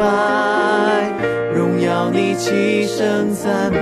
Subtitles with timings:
[0.00, 1.12] 拜，
[1.54, 3.78] 荣耀你，齐声赞美。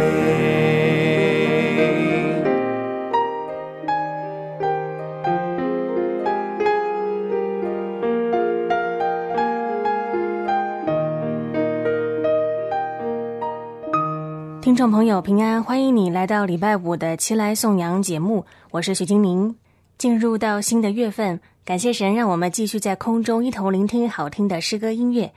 [14.60, 19.54] 听众朋友平安，欢迎你来到礼拜五的齐来颂扬节目，我是徐金明。
[19.96, 25.32] 进入到新的月份，感谢神让我们继续在空中一同聆听好听的诗歌音乐。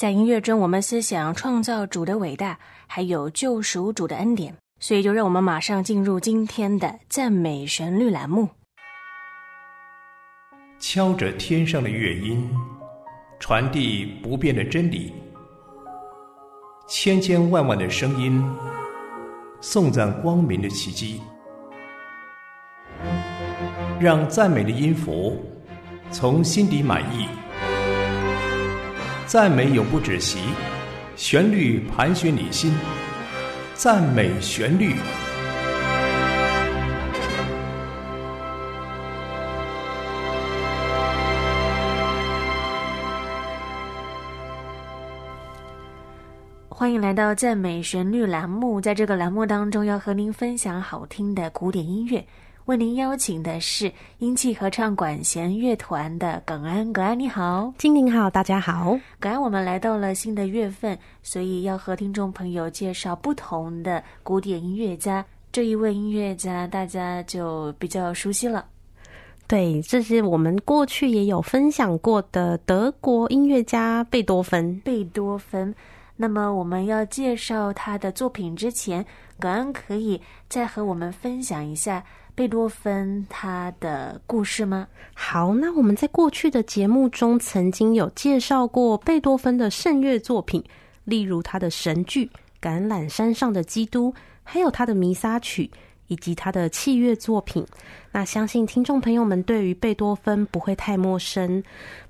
[0.00, 4.56] 在音乐中，我们思想创造主的伟大，还有救赎主的恩典。
[4.78, 8.48] 所以，就让我们马上进入今天的赞美旋律栏目。
[10.78, 12.50] 敲着天上的乐音，
[13.38, 15.12] 传递不变的真理。
[16.88, 18.42] 千千万万的声音，
[19.60, 21.20] 颂赞光明的奇迹，
[24.00, 25.38] 让赞美的音符
[26.10, 27.28] 从心底满意，
[29.30, 30.40] 赞美永不止息，
[31.14, 32.74] 旋律盘旋你心，
[33.74, 34.96] 赞美旋律。
[46.68, 52.26] 欢迎来到赞美旋律栏目，在这个栏目当中，要和您分享好听的古典音乐。
[52.66, 58.98] 为您邀请的是英气合唱管弦乐团的耿安，耿安你好，金宁好，大家好。
[59.18, 65.24] 耿安，我们来到了新的月份，所以要和听众朋友介绍不同的古典音乐家。
[65.50, 68.64] 这一位音乐家大家就比较熟悉了，
[69.48, 74.78] 对，这是我们过去也有分享过的德国音乐家贝多芬。
[74.84, 75.74] 贝多芬。
[76.14, 79.04] 那么我们要介绍他的作品之前，
[79.40, 82.04] 耿安可以再和我们分享一下
[82.34, 84.86] 贝多芬他的故事吗？
[85.14, 90.64] 好，那我们在过去的节目中曾经有介绍过贝多芬的圣乐作品，
[91.04, 92.26] 例如他的神剧
[92.60, 94.10] 《橄榄山上的基督》，
[94.42, 95.70] 还有他的弥撒曲。
[96.10, 97.64] 以及他的器乐作品，
[98.10, 101.62] 那相信听众朋友们对于贝多芬不会太陌生。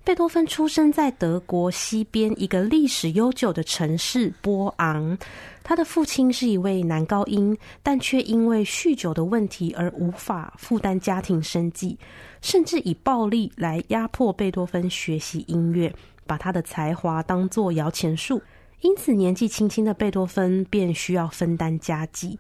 [0.03, 5.19] 贝多芬出生在德国西边一个历史悠久的城市波昂，
[5.63, 11.99] 他的父亲是一位男高音，但却因为酗酒的问题而无法负担家庭生计，
[12.41, 15.93] 甚至以暴力来压迫贝多芬学习音乐，
[16.27, 18.41] 把他的才华当作摇钱树。
[18.81, 22.39] 因此，年纪轻轻的贝多芬便需要分担家计。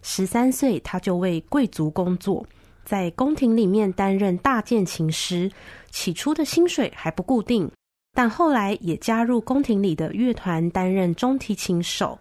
[0.00, 2.44] 十三岁，他就为贵族工作，
[2.84, 5.50] 在宫廷里面担任大键琴师。
[5.90, 7.70] 起初的薪水还不固定，
[8.14, 12.18] 但后来也加入宫廷里的乐团，担任中提琴手。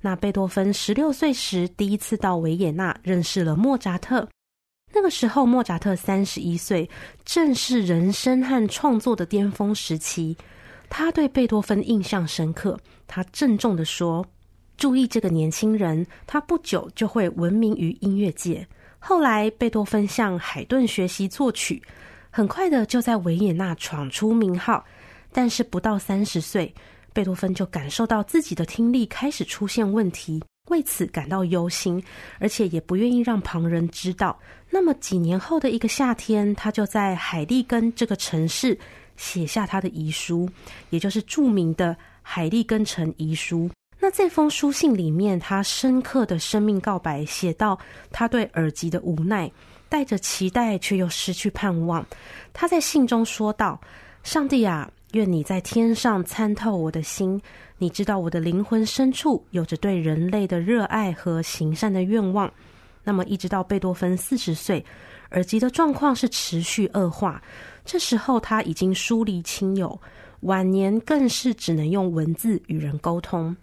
[0.00, 4.28] 那贝多芬十六岁时，第一次到维也纳认识了莫扎特。
[4.92, 6.88] 那个时候，莫扎特三十一岁，
[7.24, 10.36] 正是人生和创作的巅峰时期。
[10.88, 14.24] 他对贝多芬印象深刻，他郑重的说。
[14.76, 18.66] 注意这个年轻人，他不久就会闻名于音乐界。
[19.00, 21.82] 后来，贝多芬向海顿学习作曲，
[22.30, 24.84] 很快的就在维也纳闯出名号。
[25.32, 26.72] 但是不到三十岁，
[27.18, 30.40] 贝多芬就感受到自己的听力开始出现问题，
[30.70, 32.00] 为此感到忧心，
[32.38, 34.38] 而且也不愿意让旁人知道。
[34.70, 38.78] 那么几年后的一个夏天，他就在海利根这个城市
[39.16, 40.48] 写下他的遗书，
[40.90, 43.68] 也就是著名的海利根城遗书。
[43.98, 47.76] 那这封书信里面，他深刻的生命告白写到
[48.12, 49.50] 他对耳疾的无奈，
[49.88, 52.06] 带着期待却又失去盼望。
[52.52, 53.80] 他在信中说道
[54.22, 57.40] ：“上帝啊，愿你在天上参透我的心，
[57.78, 62.52] 你知道我的灵魂深处有着对人类的热爱和行善的愿望。”
[63.04, 64.84] 那么，一直到贝多芬四十岁，
[65.30, 67.42] 耳疾的状况是持续恶化，
[67.86, 69.98] 这时候他已经疏离亲友，
[70.40, 73.56] 晚年更是只能用文字与人沟通。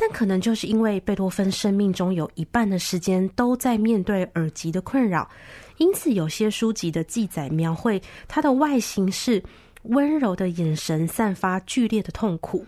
[0.00, 5.28] 但可能就是因为贝多芬生命中有一半的时间都在面对耳疾的困扰，
[5.76, 9.42] 因此有些书籍的记载描绘他的外形是
[9.88, 12.64] 温柔的眼神散发剧烈的痛苦，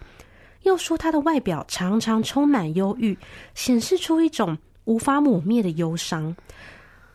[0.62, 3.16] 又说他的外表常常充满忧郁，
[3.54, 6.34] 显示出一种无法抹灭的忧伤。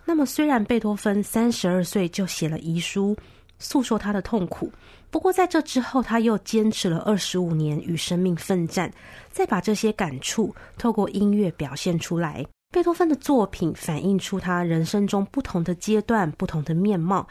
[0.06, 3.16] 那么，虽然贝多芬三十二岁就写了遗书，
[3.58, 4.72] 诉说他的痛苦，
[5.10, 8.92] 不过在这之后，他又坚持了二十五年与生命奋战，
[9.32, 12.46] 再把这些感触透过音乐表现出来。
[12.72, 17.26] 贝多芬的作品反映出他人生中不同的阶段、不同的面貌，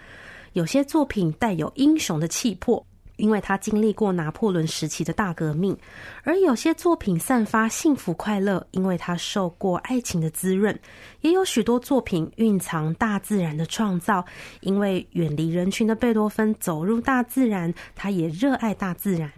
[0.55, 2.85] 有些作品带有英雄的气魄。
[3.17, 5.79] 因为他经历过拿破仑时期的大革命，
[6.25, 10.75] 而有些作品散发幸福快乐，因为他受过爱情的滋润；
[11.21, 14.25] 也有许多作品蕴藏大自然的创造，
[14.63, 19.31] 因为远离人群的贝多芬走入大自然，他也热爱大自然。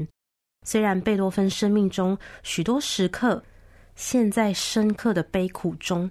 [0.65, 3.45] 虽然贝多芬生命中许多时刻
[3.95, 6.11] 陷在深刻的悲苦中。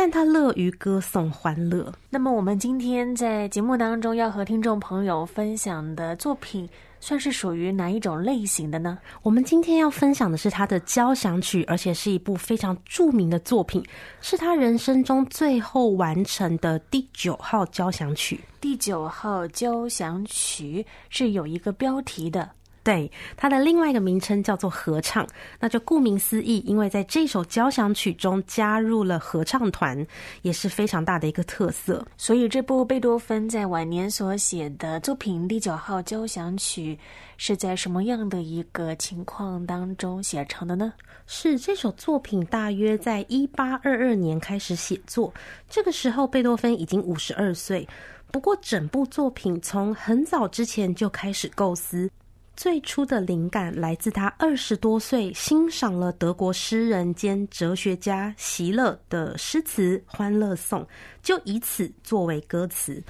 [0.00, 1.92] 但他乐于歌颂欢乐。
[2.08, 6.68] 那么，我们今天在节目当中要和听众朋友分享的作品，
[7.00, 8.96] 算是属于哪一种类型的呢？
[9.24, 13.84] 我们今天要分享的是他的交响曲，而且是一部非常著名的作品，
[14.20, 18.40] 是他人生中最后完成的第九号交响曲。
[18.60, 22.48] 第九号交响曲是有一个标题的。
[22.88, 25.28] 对，它的另外一个名称叫做合唱，
[25.60, 30.06] 那就顾名思义，因为在这首交响曲中加入了合唱团，
[30.40, 32.02] 也是非常大的一个特色。
[32.16, 36.98] 所以，这部贝多芬在晚年所写的作品第九号交响曲，
[37.36, 40.90] 是在什么样的一个情况当中写成的呢？
[41.26, 45.30] 是这首作品大约在一八二二年开始写作，
[45.68, 47.86] 这个时候贝多芬已经五十二岁。
[48.32, 52.10] 不过，整部作品从很早之前就开始构思。
[52.58, 60.80] 最初的灵感来自他二十多岁欣赏了德国诗人兼哲学家席勒的诗词《欢乐颂》，
[61.22, 63.00] 就以此作为歌词。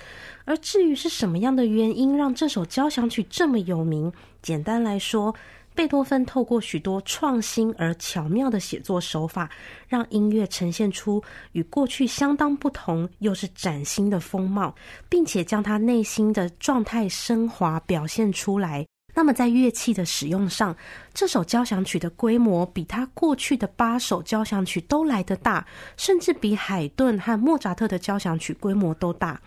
[0.45, 4.13] 而至于是什么样的原因让这首交响曲这么有名，
[4.43, 5.35] 简单来说，
[5.75, 9.49] 贝多芬透过许多创新而巧妙的写作手法，
[9.89, 11.23] 让音乐呈现出
[11.53, 14.75] 与过去相当不同又是崭新的风貌，
[15.09, 18.87] 并且将他内心的状态升华表现出来。
[19.15, 20.77] 那么，在乐器的使用上，
[21.13, 25.67] 这首交响曲的规模比他过去的八首交响曲都来得大，
[25.97, 29.41] 甚至比海顿和莫扎特的交响曲规模都大。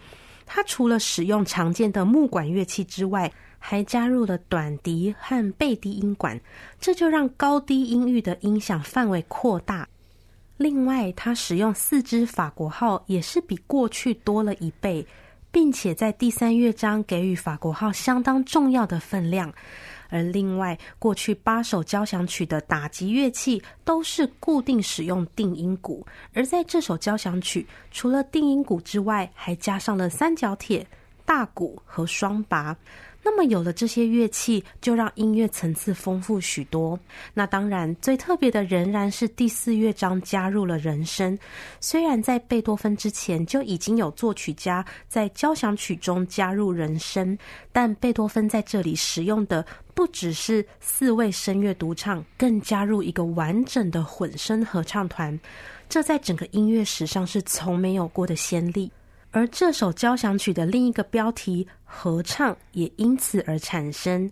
[0.46, 6.38] 他除了使用常见的木管乐器之外，还加入了短笛和贝低音管，
[6.80, 9.88] 这就让高低音域的音响范围扩大。
[10.58, 15.06] 另外，他使用四支法国号，也是比过去多了一倍。
[15.52, 19.54] 并且在第三乐章给予法国号相当重要的分量，
[20.10, 30.88] 而另外过去八首交响曲的打击乐器都是固定使用定音鼓，而在这首交响曲，除了定音鼓之外，还加上了三角铁、
[31.26, 32.76] 大鼓和双拔。
[33.24, 37.00] 那么有了这些乐器，就让音乐层次丰富许多。
[37.34, 41.38] 那当然，最特别的仍然是第四乐章加入了人声。
[41.80, 47.38] 虽然在贝多芬之前就已经有作曲家在交响曲中加入人声，
[47.72, 55.40] 但贝多芬在这里使用的不只是四位声乐独唱，更加入一个完整的混声合唱团。
[55.88, 58.92] 这在整个音乐史上是从没有过的先例。
[59.32, 64.30] 而这首交响曲的另一个标题“合唱”也因此而产生。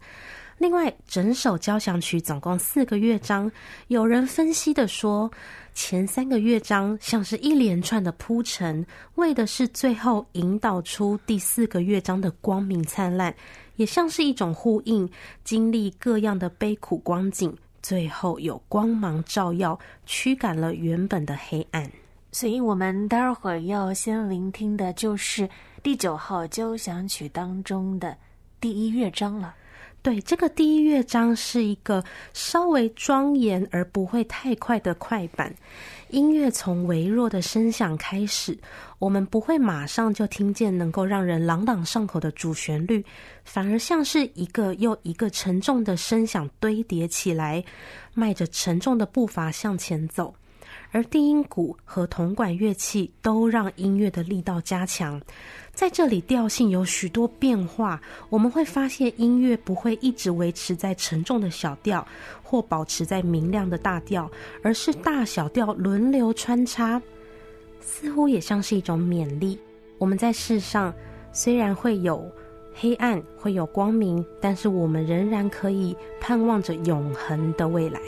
[0.58, 3.50] 另外，整首交响曲总共四个乐章，
[3.88, 5.32] 有人分析的说，
[5.74, 13.34] 前三个乐章像是一连串的铺陈，为的是最后引导出第四个乐章的光明灿烂，
[13.78, 15.10] 也像是一种呼应，
[15.46, 21.90] 经历各样的悲苦光景，最后有光芒照耀，驱赶了原本的黑暗。
[22.32, 25.50] 所以我们待会儿要先聆听的就是
[25.82, 28.16] 第九号交响曲当中的
[28.60, 29.56] 第一乐章了。
[30.02, 32.02] 对，这个第一乐章是一个
[32.34, 35.54] 稍微庄严而不会太快的快板，
[36.10, 38.58] 音乐从微弱的声响开始，
[38.98, 43.04] 我们不会马上就听见能够让人朗朗上口的主旋律，
[43.44, 47.62] 反而像是一个又一个沉重的声响堆叠起来，
[48.14, 50.34] 迈着沉重的步伐向前走。
[50.92, 55.22] 而低音鼓和铜管乐器都让音乐的力道加强，
[55.72, 58.02] 在这里调性有许多变化。
[58.30, 62.06] 我们会发现音乐不会一直维持在沉重的小调，
[62.44, 64.30] 或保持在明亮的大调，
[64.64, 67.00] 而是大小调轮流穿插，
[67.80, 69.60] 似乎也像是一种勉励。
[70.00, 70.94] 我们在世上
[71.32, 72.26] 虽然会有
[72.74, 78.00] 黑暗，会有光明，但是我们仍然可以盼望着永恒的未来。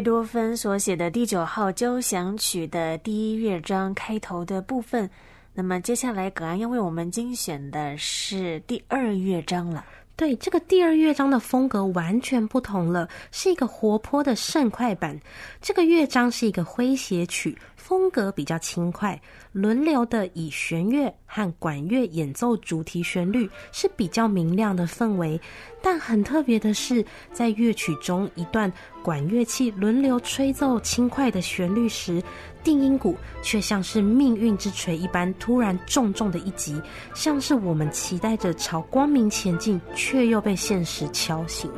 [0.00, 5.10] 贝多芬所写的第九号交响曲的第一乐章开头的部分，
[5.52, 9.84] 那么接下来葛安要为我们精选的是第二乐章了。
[10.20, 15.18] 对，这个第二乐章的风格完全不同了，是一个活泼的盛快版。
[15.62, 19.18] 这个乐章是一个诙谐曲，风格比较轻快，
[19.50, 25.40] 轮流的以弦乐和管乐演奏主题旋律，是比较明亮的氛围。
[25.80, 28.70] 但很特别的是，在乐曲中一段
[29.02, 32.22] 管乐器轮流吹奏轻快的旋律时，
[32.62, 36.80] 定音鼓却像是命运之锤一般，突然重重的一击，
[37.14, 41.70] 像是我们期待着朝光明前进，却又被现实敲醒。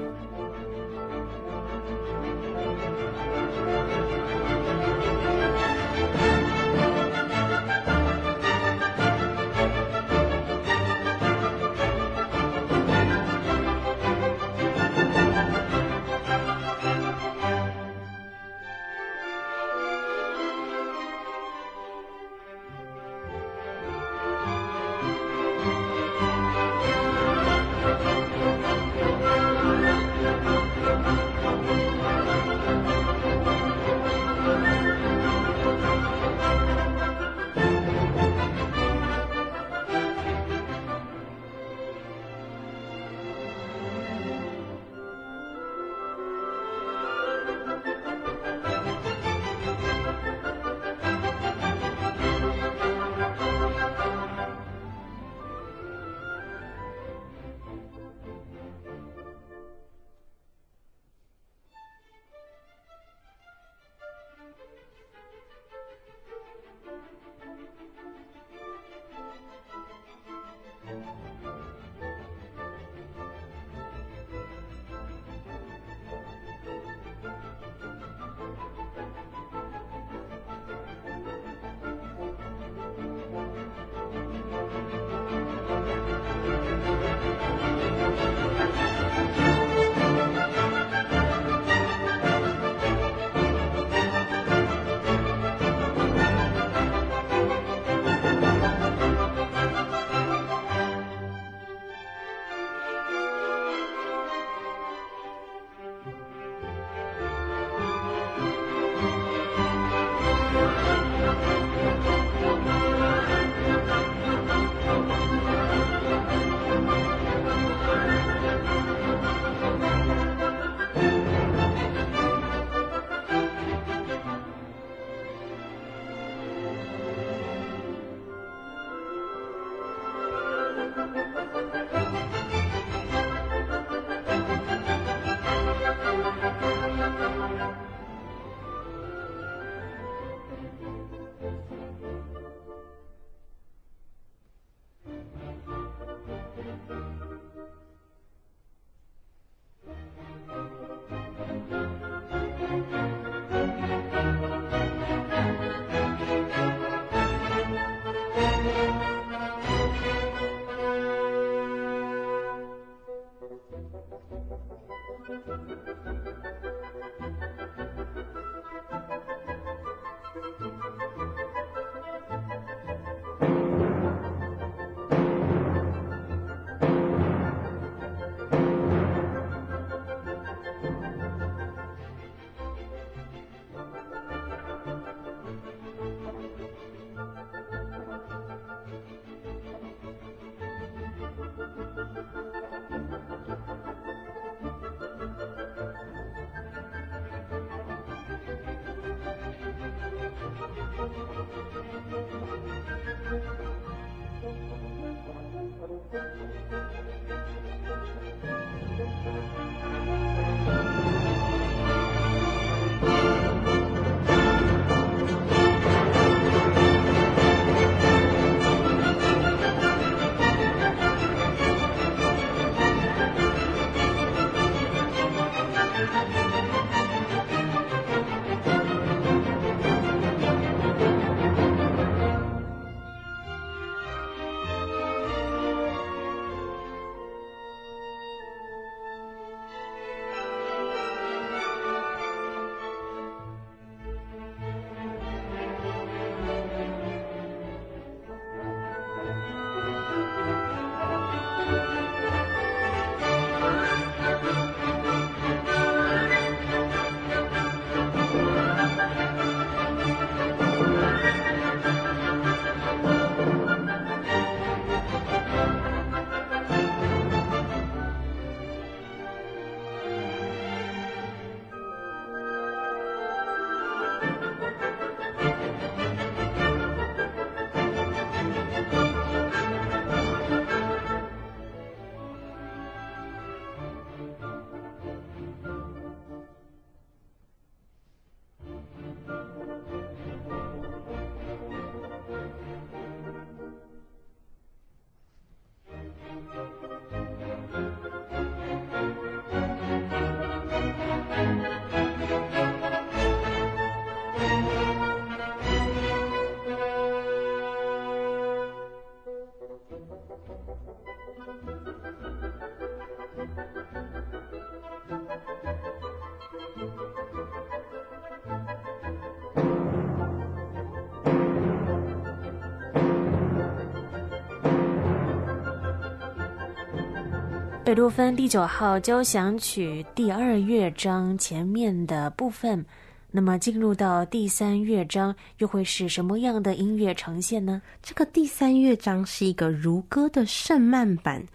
[327.92, 332.83] 贝多芬第九号交响曲第二乐章前面的部分，
[333.31, 337.83] 那么进入到第三乐章又会是什么样的音乐呈现呢？
[338.02, 341.46] 这个第三乐章是一个如歌的圣慢版，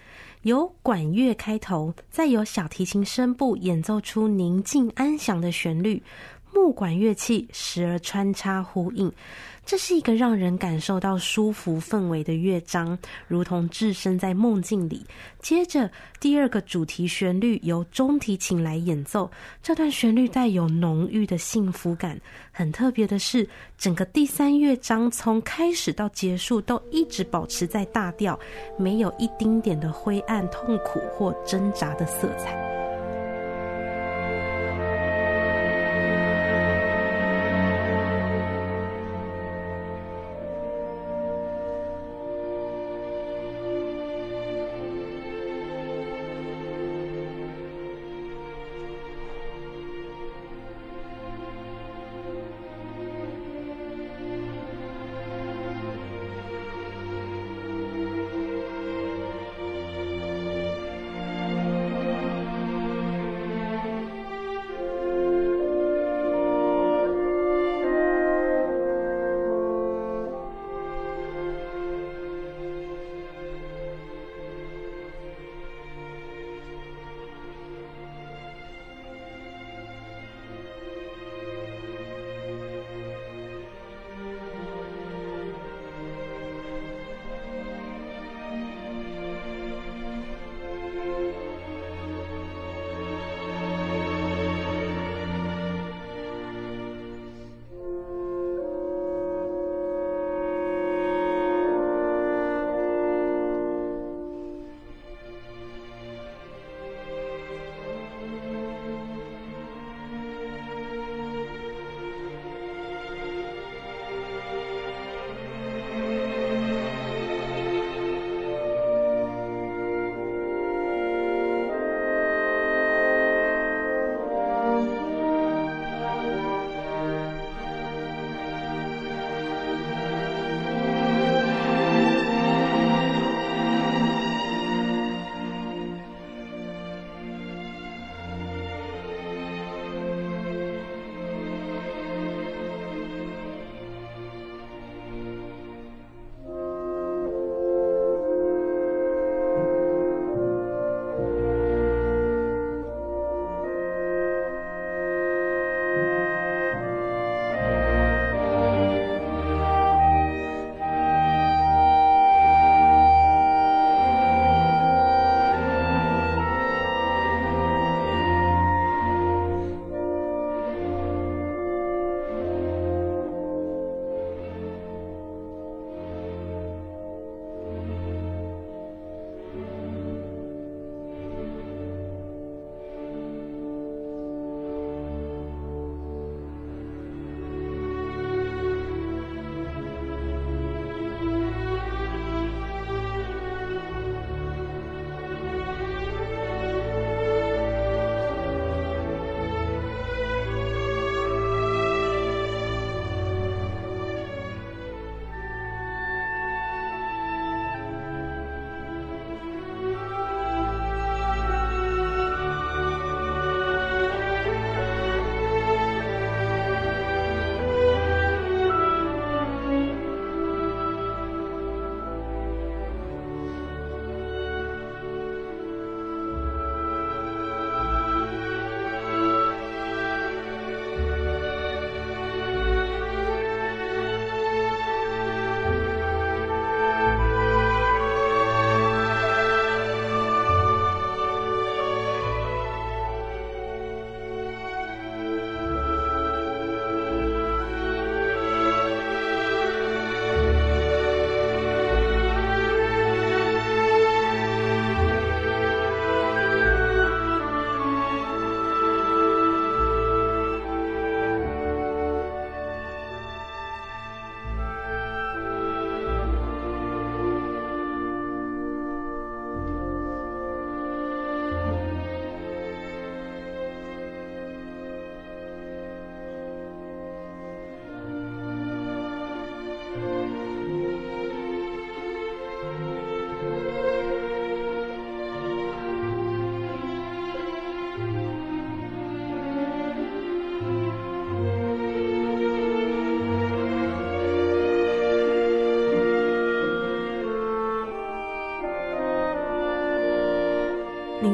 [0.44, 6.04] 由管乐开头，再由小提琴声部演奏出宁静安详的旋律，
[6.58, 9.12] 木管乐器时而穿插呼应。
[9.64, 15.06] 这是一个让人感受到舒服氛围的乐章，如同置身在梦境里。
[15.40, 15.92] 接着，
[16.22, 19.30] 第二个主题旋律由中提琴来演奏，
[19.62, 22.18] 这段旋律带有浓郁的幸福感。
[22.50, 28.40] 很特别的是，整个第三乐章从开始到结束都一直保持在大调，
[28.80, 32.87] 没有一丁点的灰暗、痛苦或挣扎的色彩。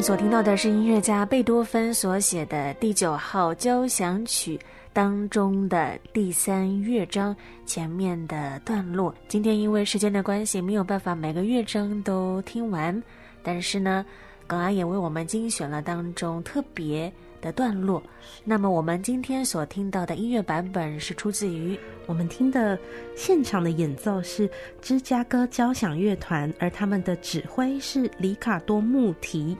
[0.04, 4.60] 所听到的是音乐家贝多芬所写的第九号交响曲
[4.92, 7.34] 当中的第三乐章
[7.66, 9.16] 前面的段落。
[9.30, 13.02] 今天因为时间的关系，没有办法每个乐章都听完，
[13.42, 14.06] 但是呢，
[14.46, 18.04] 耿安也为我们精选了当中特别的段落。
[18.44, 22.78] 那么我们今天所听到的音乐版本是出自于我们听的
[23.16, 24.50] 现场的演奏是
[24.82, 29.58] 芝加哥交响乐团，而他们的指挥是里卡多穆提。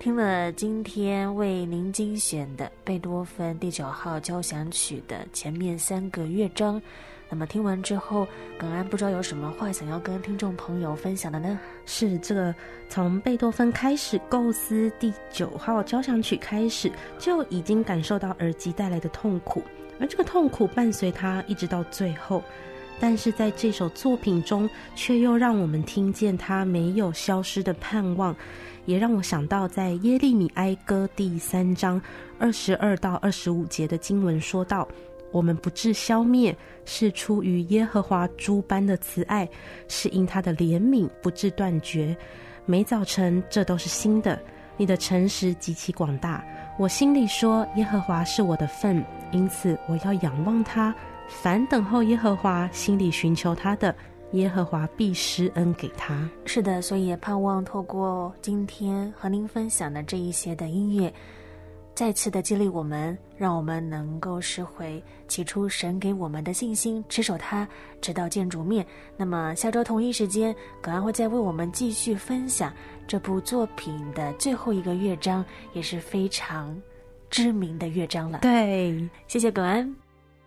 [0.00, 6.80] 听了今天为您精选的贝多芬第九号交响曲的前面三个乐章，
[7.28, 8.26] 那么听完之后，
[8.58, 11.60] 耿安不知道有什么话想要跟听众朋友分享的呢？
[11.84, 12.54] 是这个
[12.88, 19.62] 从贝多芬开始构思第九号交响曲开始，就已经感受到耳机带来的痛苦，
[20.00, 22.42] 而这个痛苦伴随他一直到最后，
[23.00, 28.36] 但是在这首作品中，却又让我们听见他没有消失的盼望。
[28.86, 32.00] 也让我想到，在耶利米哀歌第三章
[32.38, 34.86] 二十二到二十五节的经文说道
[35.32, 39.48] ：“我们不致消灭，是出于耶和华诸般的慈爱，
[39.86, 42.16] 是因他的怜悯不致断绝。
[42.66, 44.40] 每早晨，这都是新的。
[44.76, 46.44] 你的诚实极其广大。
[46.78, 50.94] 我心里说，耶和华是我的份，因此我要仰望他。
[51.30, 53.94] 凡等候耶和华，心里寻求他的。”
[54.32, 56.28] 耶和华必施恩给他。
[56.44, 61.12] 是的，所以也盼望透过今天和您分享的这一些的音乐，
[61.96, 67.66] 再次的激励我们，让我们能够拾回起初神给我们的信心，持守它，
[68.00, 68.86] 直到见主面。
[69.16, 72.72] 那么下周同一时间，葛安会再为我们继续分享
[73.08, 76.80] 这部作品的最后一个乐章，也是非常
[77.28, 78.38] 知名的乐章了。
[78.42, 79.92] 对，谢谢葛安，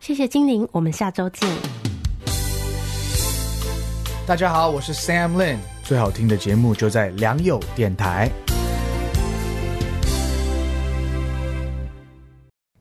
[0.04, 1.50] 谢谢精灵，我们下周见。
[4.28, 5.60] 大家好，我是 Sam Lin。
[5.82, 8.30] 最好听的节目就在良友电台。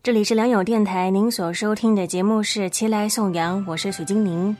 [0.02, 4.56] 这里是良友电台，您所收听的节目是《齐来颂扬》，我是许金玲。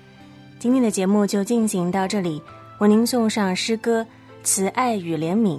[0.60, 2.40] 今天的节目就进行到这里，
[2.78, 4.02] 为您送上诗歌
[4.44, 5.58] 《慈爱与怜悯》。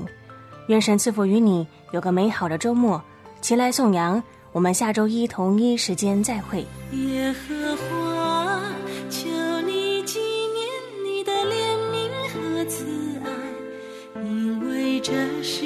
[0.67, 3.03] 愿神赐福于你，有个美好的周末。
[3.41, 6.65] 齐来颂扬，我们下周一同一时间再会。
[6.91, 8.61] 耶和华
[9.09, 9.27] 求
[9.61, 10.63] 你纪念
[11.03, 12.85] 你的怜悯和慈
[13.25, 15.11] 爱因为这
[15.41, 15.65] 是